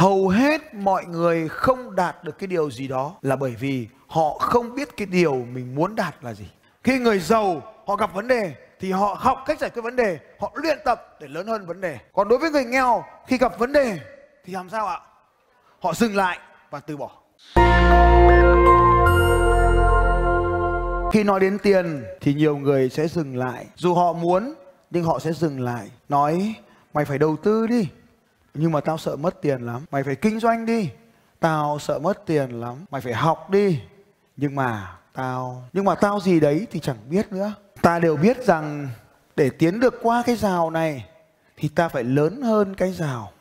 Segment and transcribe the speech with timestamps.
[0.00, 4.38] hầu hết mọi người không đạt được cái điều gì đó là bởi vì họ
[4.38, 6.50] không biết cái điều mình muốn đạt là gì.
[6.84, 10.18] Khi người giàu, họ gặp vấn đề, thì họ học cách giải quyết vấn đề,
[10.40, 11.98] họ luyện tập để lớn hơn vấn đề.
[12.12, 13.98] Còn đối với người nghèo, khi gặp vấn đề,
[14.44, 15.00] thì làm sao ạ?
[15.80, 16.38] Họ dừng lại
[16.70, 17.10] và từ bỏ.
[21.12, 23.66] Khi nói đến tiền, thì nhiều người sẽ dừng lại.
[23.76, 24.54] Dù họ muốn,
[24.90, 25.90] nhưng họ sẽ dừng lại.
[26.08, 26.54] Nói,
[26.94, 27.88] mày phải đầu tư đi
[28.54, 29.84] nhưng mà tao sợ mất tiền lắm.
[29.90, 30.90] Mày phải kinh doanh đi.
[31.40, 32.84] Tao sợ mất tiền lắm.
[32.90, 33.80] Mày phải học đi.
[34.36, 37.52] Nhưng mà tao, nhưng mà tao gì đấy thì chẳng biết nữa.
[37.82, 38.88] Ta đều biết rằng
[39.36, 41.06] để tiến được qua cái rào này
[41.56, 43.32] thì ta phải lớn hơn cái rào.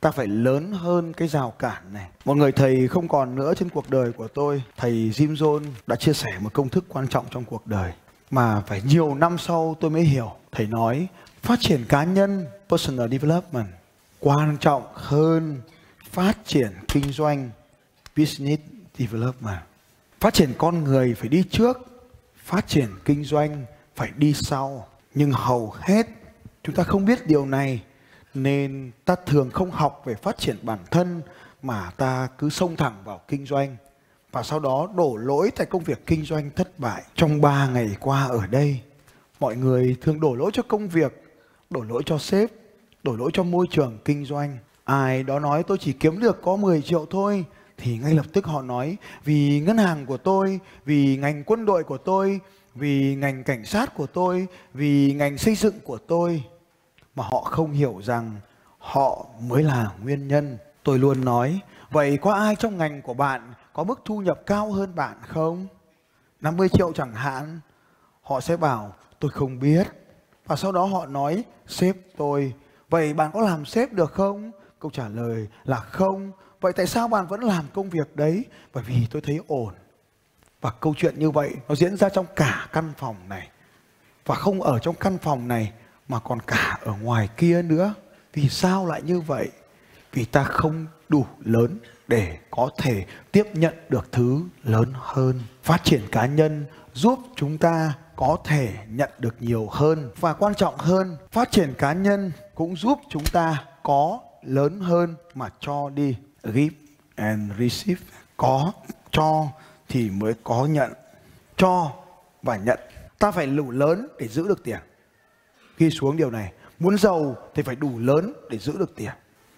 [0.00, 2.08] Ta phải lớn hơn cái rào cản này.
[2.24, 4.62] Một người thầy không còn nữa trên cuộc đời của tôi.
[4.76, 7.92] Thầy Jim Jones đã chia sẻ một công thức quan trọng trong cuộc đời
[8.30, 10.32] mà phải nhiều năm sau tôi mới hiểu.
[10.52, 11.06] Thầy nói,
[11.42, 13.66] phát triển cá nhân, personal development
[14.20, 15.60] quan trọng hơn
[16.10, 17.50] phát triển kinh doanh,
[18.16, 18.62] business
[18.98, 19.60] development.
[20.20, 21.78] Phát triển con người phải đi trước,
[22.36, 23.64] phát triển kinh doanh
[23.96, 24.86] phải đi sau.
[25.14, 26.06] Nhưng hầu hết,
[26.62, 27.82] chúng ta không biết điều này,
[28.34, 31.22] nên ta thường không học về phát triển bản thân
[31.62, 33.76] mà ta cứ xông thẳng vào kinh doanh.
[34.32, 37.02] Và sau đó đổ lỗi tại công việc kinh doanh thất bại.
[37.14, 38.80] Trong 3 ngày qua ở đây,
[39.40, 41.22] mọi người thường đổ lỗi cho công việc,
[41.70, 42.50] đổ lỗi cho sếp
[43.02, 44.58] đổ lỗi cho môi trường kinh doanh.
[44.84, 47.44] Ai đó nói, tôi chỉ kiếm được có 10 triệu thôi.
[47.76, 51.84] Thì ngay lập tức họ nói, vì ngân hàng của tôi, vì ngành quân đội
[51.84, 52.40] của tôi,
[52.74, 56.44] vì ngành cảnh sát của tôi, vì ngành xây dựng của tôi.
[57.14, 58.30] Mà họ không hiểu rằng
[58.78, 60.58] họ mới là nguyên nhân.
[60.82, 64.72] Tôi luôn nói, vậy có ai trong ngành của bạn có mức thu nhập cao
[64.72, 65.66] hơn bạn không?
[66.40, 67.60] 50 triệu chẳng hạn.
[68.22, 69.86] Họ sẽ bảo, tôi không biết.
[70.46, 72.52] Và sau đó họ nói, sếp tôi
[72.90, 74.50] vậy bạn có làm sếp được không?
[74.78, 76.32] Câu trả lời là không.
[76.60, 78.44] Vậy tại sao bạn vẫn làm công việc đấy?
[78.72, 79.74] Bởi vì tôi thấy ổn.
[80.60, 83.48] Và câu chuyện như vậy nó diễn ra trong cả căn phòng này.
[84.26, 85.72] Và không ở trong căn phòng này,
[86.08, 87.94] mà còn cả ở ngoài kia nữa.
[88.32, 89.48] Vì sao lại như vậy?
[90.12, 95.40] Vì ta không đủ lớn để có thể tiếp nhận được thứ lớn hơn.
[95.62, 100.10] Phát triển cá nhân giúp chúng ta có thể nhận được nhiều hơn.
[100.16, 105.14] Và quan trọng hơn, phát triển cá nhân cũng giúp chúng ta có lớn hơn
[105.34, 106.16] mà cho đi.
[106.42, 106.76] Give
[107.14, 108.00] and receive.
[108.36, 108.72] Có,
[109.10, 109.46] cho
[109.88, 110.92] thì mới có nhận.
[111.56, 111.92] Cho
[112.42, 112.78] và nhận.
[113.18, 114.78] Ta phải đủ lớn để giữ được tiền.
[115.78, 116.52] Ghi xuống điều này.
[116.78, 119.12] Muốn giàu thì phải đủ lớn để giữ được tiền.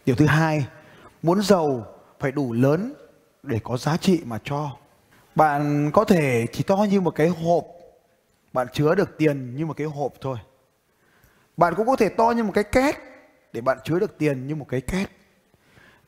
[0.07, 0.67] Điều thứ hai,
[1.23, 1.87] muốn giàu
[2.21, 2.95] phải đủ lớn
[3.43, 4.71] để có giá trị mà cho.
[5.35, 7.65] Bạn có thể chỉ to như một cái hộp.
[8.53, 10.39] Bạn chứa được tiền như một cái hộp thôi
[11.57, 12.97] bạn cũng có thể to như một cái két
[13.53, 15.11] để bạn chứa được tiền như một cái két.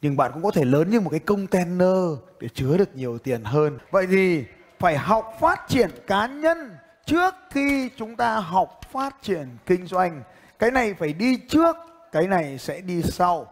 [0.02, 3.44] Nhưng bạn cũng có thể lớn như một cái container để chứa được nhiều tiền
[3.44, 3.78] hơn.
[3.90, 4.44] Vậy thì
[4.78, 10.22] phải học phát triển cá nhân trước khi chúng ta học phát triển kinh doanh.
[10.58, 11.76] Cái này phải đi trước,
[12.12, 13.46] cái này sẽ đi sau.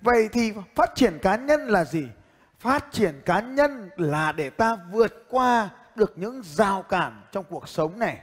[0.00, 2.08] Vậy thì phát triển cá nhân là gì?
[2.58, 7.68] Phát triển cá nhân là để ta vượt qua được những rào cản trong cuộc
[7.68, 8.18] sống này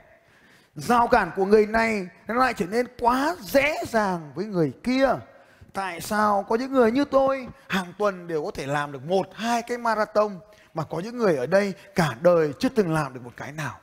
[0.74, 5.08] rào cản của người này nó lại trở nên quá dễ dàng với người kia.
[5.72, 9.26] Tại sao có những người như tôi hàng tuần đều có thể làm được một,
[9.34, 10.38] hai cái marathon,
[10.74, 13.78] mà có những người ở đây cả đời chưa từng làm được một cái nào?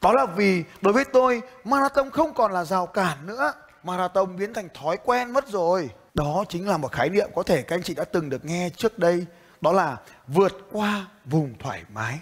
[0.00, 3.52] Đó là vì đối với tôi, marathon không còn là rào cản nữa.
[3.82, 5.90] Marathon biến thành thói quen mất rồi.
[6.14, 8.70] Đó chính là một khái niệm có thể các anh chị đã từng được nghe
[8.76, 9.26] trước đây.
[9.60, 9.96] Đó là
[10.26, 12.18] vượt qua vùng thoải mái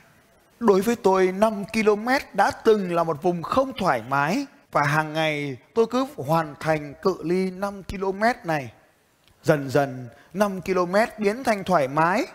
[0.61, 5.13] đối với tôi 5 km đã từng là một vùng không thoải mái và hàng
[5.13, 8.73] ngày tôi cứ hoàn thành cự ly 5 km này
[9.43, 12.27] dần dần 5 km biến thành thoải mái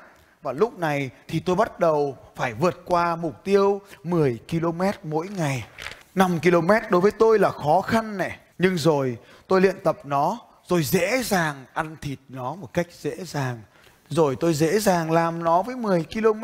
[0.41, 5.27] và lúc này thì tôi bắt đầu phải vượt qua mục tiêu 10 km mỗi
[5.27, 5.67] ngày.
[6.15, 8.37] 5 km đối với tôi là khó khăn này.
[8.57, 9.17] Nhưng rồi
[9.47, 13.61] tôi luyện tập nó, rồi dễ dàng ăn thịt nó một cách dễ dàng.
[14.09, 16.43] Rồi tôi dễ dàng làm nó với 10 km.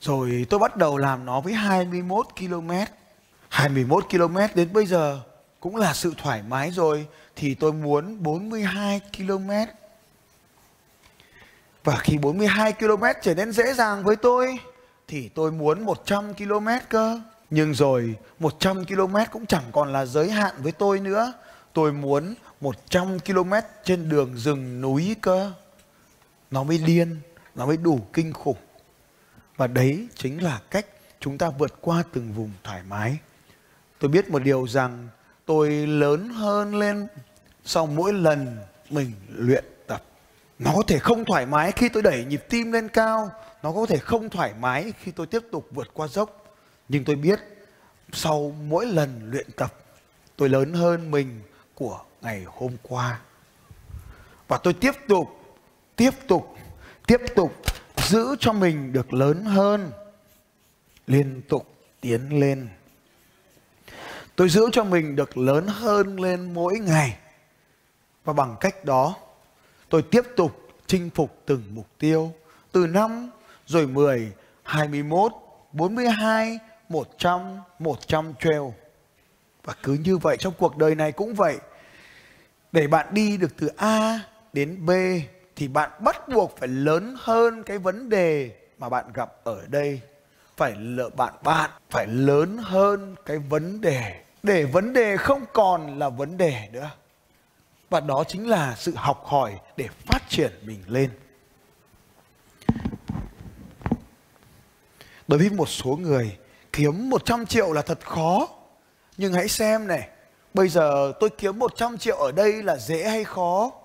[0.00, 2.70] Rồi tôi bắt đầu làm nó với 21 km.
[3.48, 5.20] 21 km đến bây giờ
[5.60, 7.06] cũng là sự thoải mái rồi.
[7.36, 9.50] Thì tôi muốn 42 km
[11.84, 14.58] và khi 42 km trở nên dễ dàng với tôi
[15.08, 17.20] thì tôi muốn 100 km cơ.
[17.50, 21.32] Nhưng rồi 100 km cũng chẳng còn là giới hạn với tôi nữa.
[21.72, 23.52] Tôi muốn 100 km
[23.84, 25.52] trên đường rừng núi cơ.
[26.50, 27.16] Nó mới điên,
[27.54, 28.56] nó mới đủ kinh khủng.
[29.60, 30.86] Và đấy chính là cách
[31.20, 33.18] chúng ta vượt qua từng vùng thoải mái.
[33.98, 35.08] Tôi biết một điều rằng
[35.46, 37.06] tôi lớn hơn lên
[37.64, 38.58] sau mỗi lần
[38.90, 40.02] mình luyện tập.
[40.58, 43.30] Nó có thể không thoải mái khi tôi đẩy nhịp tim lên cao,
[43.62, 46.56] nó có thể không thoải mái khi tôi tiếp tục vượt qua dốc.
[46.88, 47.40] Nhưng tôi biết
[48.12, 49.74] sau mỗi lần luyện tập,
[50.36, 51.40] tôi lớn hơn mình
[51.74, 53.20] của ngày hôm qua.
[54.48, 55.28] Và tôi tiếp tục
[55.96, 56.56] tiếp tục
[57.06, 57.62] tiếp tục
[58.10, 59.90] giữ cho mình được lớn hơn
[61.06, 62.68] liên tục tiến lên
[64.36, 67.18] tôi giữ cho mình được lớn hơn lên mỗi ngày
[68.24, 69.16] và bằng cách đó
[69.88, 72.32] tôi tiếp tục chinh phục từng mục tiêu
[72.72, 73.30] từ năm
[73.66, 74.32] rồi 10,
[74.62, 75.32] 21,
[75.72, 76.58] 42,
[76.88, 78.62] 100, 100 trail.
[79.64, 81.58] Và cứ như vậy trong cuộc đời này cũng vậy.
[82.72, 84.20] Để bạn đi được từ A
[84.52, 84.90] đến B
[85.60, 90.00] thì bạn bắt buộc phải lớn hơn cái vấn đề mà bạn gặp ở đây.
[90.56, 95.98] Phải lỡ bạn bạn phải lớn hơn cái vấn đề để vấn đề không còn
[95.98, 96.90] là vấn đề nữa.
[97.90, 101.10] Và đó chính là sự học hỏi để phát triển mình lên.
[105.28, 106.36] Đối với một số người
[106.72, 108.48] kiếm 100 triệu là thật khó.
[109.16, 110.08] Nhưng hãy xem này,
[110.54, 113.79] bây giờ tôi kiếm 100 triệu ở đây là dễ hay khó?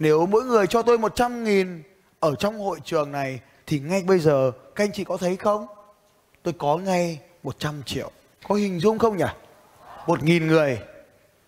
[0.00, 1.82] Nếu mỗi người cho tôi 100 nghìn
[2.20, 5.66] ở trong hội trường này thì ngay bây giờ các anh chị có thấy không?
[6.42, 8.10] Tôi có ngay 100 triệu.
[8.48, 9.24] Có hình dung không nhỉ?
[10.06, 10.78] Một nghìn người,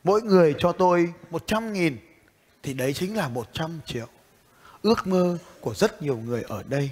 [0.04, 1.96] mỗi người cho tôi 100 nghìn
[2.62, 4.06] thì đấy chính là 100 triệu.
[4.82, 6.90] Ước mơ của rất nhiều người ở đây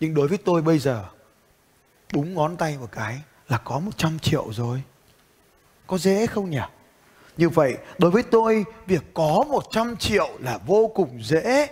[0.00, 1.04] nhưng đối với tôi bây giờ
[2.12, 4.82] Búng ngón tay một cái Là có 100 triệu rồi
[5.86, 6.60] Có dễ không nhỉ
[7.38, 11.66] như vậy đối với tôi Việc có 100 triệu là vô cùng dễ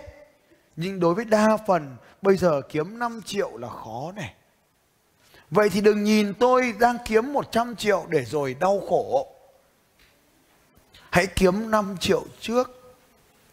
[0.75, 4.33] Nhưng đối với đa phần Bây giờ kiếm 5 triệu là khó này
[5.51, 9.27] Vậy thì đừng nhìn tôi đang kiếm 100 triệu để rồi đau khổ.
[11.09, 12.95] Hãy kiếm 5 triệu trước.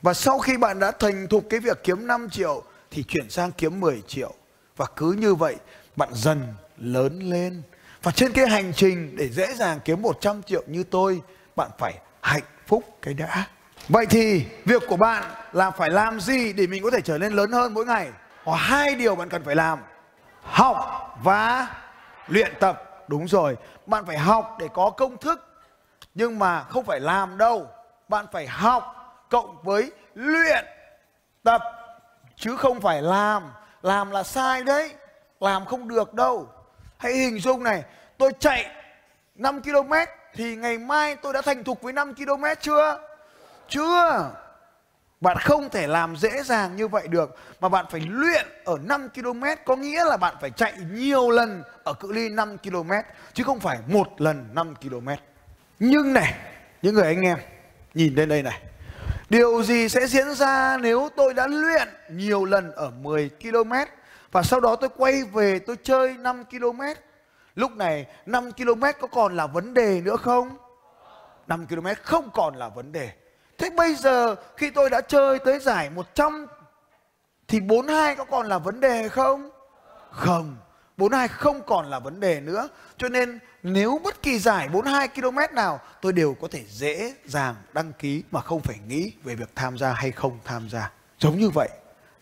[0.02, 3.52] Và sau khi bạn đã thành thục cái việc kiếm 5 triệu thì chuyển sang
[3.52, 4.34] kiếm 10 triệu.
[4.76, 5.56] Và cứ như vậy
[5.96, 7.62] bạn dần lớn lên.
[8.02, 11.20] Và trên cái hành trình để dễ dàng kiếm 100 triệu như tôi,
[11.56, 13.46] bạn phải hạnh phúc cái đã.
[13.88, 17.32] Vậy thì việc của bạn là phải làm gì để mình có thể trở nên
[17.32, 18.10] lớn hơn mỗi ngày?
[18.44, 19.78] Có hai điều bạn cần phải làm.
[20.42, 20.76] Học
[21.22, 21.68] và
[22.28, 23.04] luyện tập.
[23.08, 23.56] Đúng rồi,
[23.86, 25.64] bạn phải học để có công thức.
[26.14, 27.70] Nhưng mà không phải làm đâu.
[28.08, 28.94] Bạn phải học
[29.30, 30.64] cộng với luyện
[31.42, 31.62] tập
[32.36, 33.52] chứ không phải làm
[33.82, 34.94] làm là sai đấy
[35.40, 36.48] làm không được đâu
[36.98, 37.82] hãy hình dung này
[38.18, 38.70] tôi chạy
[39.34, 39.92] 5 km
[40.34, 42.98] thì ngày mai tôi đã thành thục với 5 km chưa
[43.69, 44.31] chưa
[45.20, 49.08] bạn không thể làm dễ dàng như vậy được mà bạn phải luyện ở 5
[49.08, 52.90] km có nghĩa là bạn phải chạy nhiều lần ở cự ly 5 km
[53.32, 55.08] chứ không phải một lần 5 km.
[55.78, 56.34] Nhưng này,
[56.82, 57.38] những người anh em
[57.94, 58.60] nhìn lên đây này.
[59.31, 63.72] Điều gì sẽ diễn ra nếu tôi đã luyện nhiều lần ở 10 km
[64.32, 66.81] và sau đó tôi quay về tôi chơi 5 km.
[67.54, 70.56] Lúc này 5 km có còn là vấn đề nữa không?
[71.46, 73.10] 5 km không còn là vấn đề.
[73.58, 76.46] Thế bây giờ khi tôi đã chơi tới giải 100
[77.48, 79.50] thì 42 có còn là vấn đề không?
[80.10, 80.56] Không.
[80.96, 82.68] 42 không còn là vấn đề nữa.
[82.96, 87.54] Cho nên nếu bất kỳ giải 42 km nào tôi đều có thể dễ dàng
[87.72, 90.90] đăng ký mà không phải nghĩ về việc tham gia hay không tham gia.
[91.18, 91.68] Giống như vậy,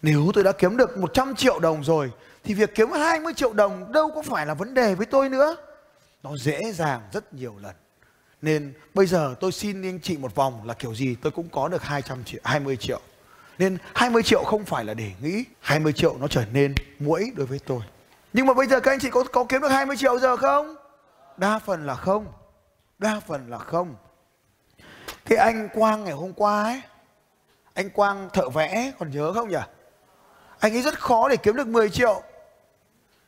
[0.02, 2.12] nếu tôi đã kiếm được 100 triệu đồng rồi
[2.44, 5.56] thì việc kiếm 20 triệu đồng đâu có phải là vấn đề với tôi nữa.
[6.22, 7.74] Nó dễ dàng rất nhiều lần.
[8.42, 11.68] Nên bây giờ tôi xin anh chị một vòng là kiểu gì tôi cũng có
[11.68, 13.00] được 200 triệu, 20 triệu.
[13.58, 17.46] Nên 20 triệu không phải là để nghĩ 20 triệu nó trở nên mũi đối
[17.46, 17.80] với tôi
[18.32, 20.74] Nhưng mà bây giờ các anh chị có, có kiếm được 20 triệu giờ không?
[21.36, 22.26] Đa phần là không
[22.98, 23.94] Đa phần là không
[25.24, 26.82] Cái anh Quang ngày hôm qua ấy
[27.74, 29.56] Anh Quang thợ vẽ còn nhớ không nhỉ?
[30.62, 32.22] Anh ấy rất khó để kiếm được 10 triệu.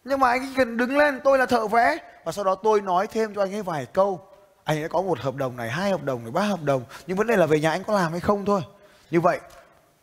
[0.04, 1.98] Nhưng mà anh ấy cần đứng lên tôi là thợ vẽ.
[2.24, 4.28] Và sau đó tôi nói thêm cho anh ấy vài câu.
[4.64, 6.84] Anh ấy có một hợp đồng này, hai hợp đồng này, ba hợp đồng.
[7.06, 8.60] Nhưng vấn đề là về nhà anh có làm hay không thôi.
[9.10, 9.40] Như vậy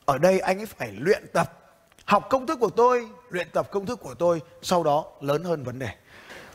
[0.06, 1.54] ở đây anh ấy phải luyện tập
[2.06, 5.64] học công thức của tôi luyện tập công thức của tôi sau đó lớn hơn
[5.64, 5.90] vấn đề.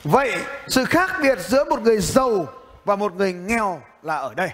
[0.04, 0.32] Vậy
[0.68, 2.46] sự khác biệt giữa một người giàu
[2.84, 4.50] và một người nghèo là ở đây.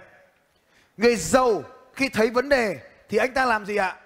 [0.97, 1.62] Người giàu
[1.95, 3.97] khi thấy vấn đề thì anh ta làm gì ạ?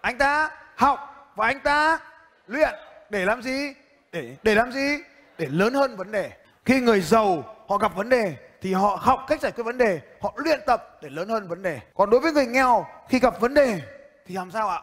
[0.00, 1.98] Anh ta học và anh ta
[2.46, 2.74] luyện
[3.10, 3.74] để làm gì?
[4.12, 4.98] Để để làm gì?
[5.38, 6.30] Để lớn hơn vấn đề.
[6.64, 10.00] Khi người giàu họ gặp vấn đề thì họ học cách giải quyết vấn đề,
[10.22, 11.80] họ luyện tập để lớn hơn vấn đề.
[11.94, 13.80] Còn đối với người nghèo, khi gặp vấn đề
[14.26, 14.82] thì làm sao ạ?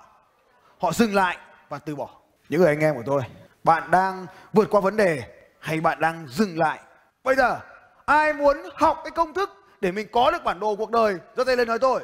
[0.79, 1.37] Họ dừng lại
[1.69, 2.09] và từ bỏ.
[2.49, 3.21] Những người anh em của tôi,
[3.63, 5.23] bạn đang vượt qua vấn đề
[5.59, 6.79] hay bạn đang dừng lại?
[7.23, 7.59] Bây giờ,
[8.05, 9.49] ai muốn học cái công thức
[9.81, 11.17] để mình có được bản đồ cuộc đời?
[11.37, 12.01] Giơ tay lên nói tôi.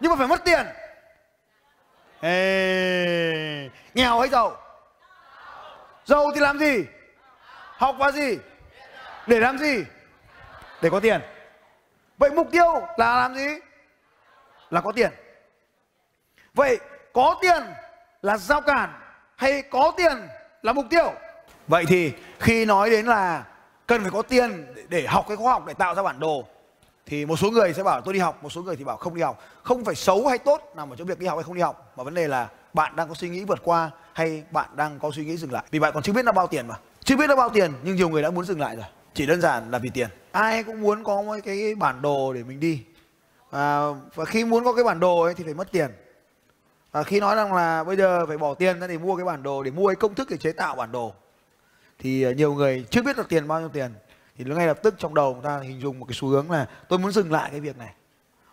[0.00, 0.66] Nhưng mà phải mất tiền.
[2.24, 4.56] Ê, nghèo hay giàu?
[6.04, 6.84] Giàu thì làm gì?
[7.76, 8.38] Học và gì?
[9.26, 9.84] Để làm gì?
[10.82, 11.20] Để có tiền.
[12.18, 13.46] Vậy mục tiêu là làm gì?
[14.70, 15.10] Là có tiền.
[16.54, 16.78] Vậy
[17.12, 17.62] có tiền
[18.22, 18.92] là giao cản
[19.36, 20.28] hay có tiền
[20.62, 21.12] là mục tiêu?
[21.68, 23.44] Vậy thì khi nói đến là
[23.86, 26.44] cần phải có tiền để học cái khoa học để tạo ra bản đồ
[27.06, 28.42] thì một số người sẽ bảo tôi đi học.
[28.42, 29.42] Một số người thì bảo không đi học.
[29.62, 31.92] Không phải xấu hay tốt nằm ở chỗ việc đi học hay không đi học
[31.96, 35.10] mà vấn đề là bạn đang có suy nghĩ vượt qua hay bạn đang có
[35.14, 35.64] suy nghĩ dừng lại.
[35.70, 36.74] Vì bạn còn chưa biết nó bao tiền mà.
[37.04, 38.86] Chưa biết nó bao tiền nhưng nhiều người đã muốn dừng lại rồi.
[39.14, 40.08] Chỉ đơn giản là vì tiền.
[40.32, 42.82] Ai cũng muốn có một cái bản đồ để mình đi.
[43.50, 45.90] À, và khi muốn có cái bản đồ ấy thì phải mất tiền.
[46.92, 49.42] À, khi nói rằng là bây giờ phải bỏ tiền ra để mua cái bản
[49.42, 51.12] đồ để mua cái công thức để chế tạo bản đồ
[51.98, 53.94] thì à, nhiều người chưa biết được tiền bao nhiêu tiền
[54.38, 56.66] thì ngay lập tức trong đầu người ta hình dung một cái xu hướng là
[56.88, 57.94] tôi muốn dừng lại cái việc này.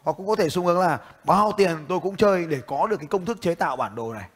[0.03, 2.97] Hoặc cũng có thể xu hướng là bao tiền tôi cũng chơi để có được
[2.97, 4.29] cái công thức chế tạo bản đồ này.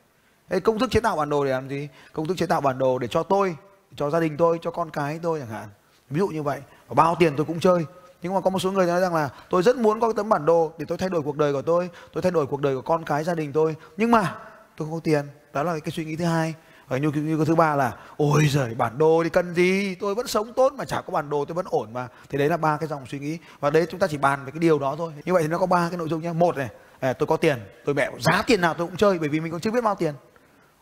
[0.50, 1.89] Cái công thức chế tạo bản đồ để làm gì?
[2.13, 3.55] Công thức chế tạo bản đồ để cho tôi,
[3.95, 5.67] cho gia đình tôi, cho con cái tôi chẳng hạn.
[6.09, 6.62] Ví dụ như vậy.
[6.88, 7.85] Và bao tiền tôi cũng chơi.
[8.21, 10.29] Nhưng mà có một số người nói rằng là tôi rất muốn có cái tấm
[10.29, 12.75] bản đồ để tôi thay đổi cuộc đời của tôi tôi thay đổi cuộc đời
[12.75, 13.75] của con cái, gia đình tôi.
[13.97, 14.35] Nhưng mà
[14.77, 15.25] tôi không có tiền.
[15.53, 16.53] Đó là cái suy nghĩ thứ hai
[16.93, 19.95] và như, như cái thứ ba là ôi giời bản đồ thì cần gì?
[19.95, 22.07] Tôi vẫn sống tốt mà chả có bản đồ tôi vẫn ổn mà.
[22.29, 23.38] Thì đấy là ba cái dòng suy nghĩ.
[23.59, 25.13] Và đấy chúng ta chỉ bàn về cái điều đó thôi.
[25.25, 26.69] Như vậy thì nó có ba cái nội dung nhé một này
[27.00, 29.51] à, tôi có tiền tôi mẹ giá tiền nào tôi cũng chơi bởi vì mình
[29.51, 30.13] còn chưa biết bao tiền.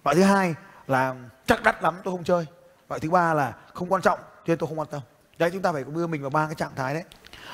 [0.03, 0.55] Loại thứ hai
[0.87, 1.15] là
[1.45, 2.45] chắc đắt lắm tôi không chơi.
[2.89, 5.01] Loại thứ ba là không quan trọng cho nên tôi không quan tâm.
[5.37, 7.03] Đấy chúng ta phải đưa mình vào ba cái trạng thái đấy.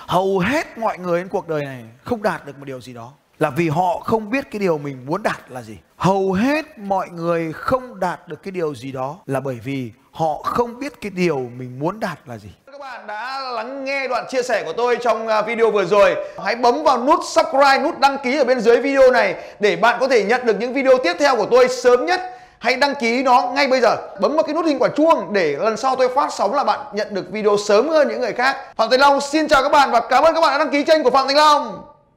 [0.07, 3.13] Hầu hết mọi người trên cuộc đời này không đạt được một điều gì đó
[3.39, 5.77] là vì họ không biết cái điều mình muốn đạt là gì.
[5.97, 10.41] Hầu hết mọi người không đạt được cái điều gì đó là bởi vì họ
[10.43, 12.49] không biết cái điều mình muốn đạt là gì.
[12.71, 16.15] Các bạn đã lắng nghe đoạn chia sẻ của tôi trong à, video vừa rồi.
[16.43, 19.97] Hãy bấm vào nút subscribe, nút đăng ký ở bên dưới video này để bạn
[19.99, 22.21] có thể nhận được những video tiếp theo của tôi sớm nhất.
[22.59, 23.95] Hãy đăng ký nó ngay bây giờ.
[24.21, 26.79] Bấm vào cái nút hình quả chuông để lần sau tôi phát sóng là bạn
[26.93, 28.57] nhận được video sớm hơn những người khác.
[28.75, 30.83] Phạm thành long xin chào các bạn và cảm ơn các bạn đã đăng ký
[30.83, 31.83] kênh của phạm thành long.